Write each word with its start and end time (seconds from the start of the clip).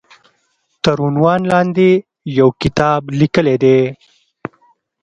تر 0.83 0.97
عنوان 1.07 1.39
لاندې 1.51 1.89
يو 2.39 2.47
کتاب 2.61 3.01
ليکلی 3.19 3.55
دی 3.63 3.79